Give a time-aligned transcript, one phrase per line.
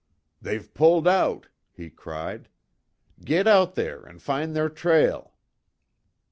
[0.41, 2.49] "They've pulled out!" he cried.
[3.23, 5.35] "Git out there an' find their trail!"